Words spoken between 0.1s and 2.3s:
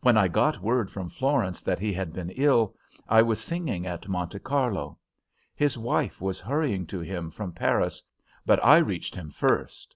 I got word from Florence that he had been